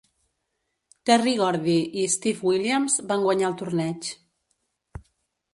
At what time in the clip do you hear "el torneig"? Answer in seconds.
3.53-4.11